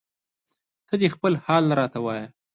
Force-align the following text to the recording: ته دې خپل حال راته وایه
ته 0.87 0.93
دې 1.01 1.07
خپل 1.15 1.33
حال 1.45 1.65
راته 1.79 1.99
وایه 2.05 2.27